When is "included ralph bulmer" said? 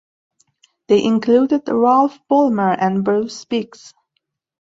1.03-2.71